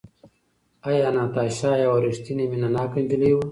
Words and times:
ایا 0.87 1.07
ناتاشا 1.15 1.71
یوه 1.83 1.99
ریښتینې 2.05 2.45
مینه 2.51 2.69
ناکه 2.75 2.99
نجلۍ 3.03 3.31
وه؟ 3.33 3.45